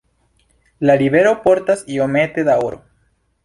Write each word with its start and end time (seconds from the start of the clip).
La 0.89 0.95
rivero 1.03 1.35
portas 1.45 1.87
iomete 1.99 2.49
da 2.51 2.59
oro. 2.71 2.85